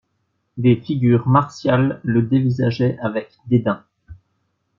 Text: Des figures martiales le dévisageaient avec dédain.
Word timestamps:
Des 0.57 0.77
figures 0.77 1.27
martiales 1.27 1.99
le 2.01 2.23
dévisageaient 2.23 2.97
avec 3.03 3.37
dédain. 3.45 3.85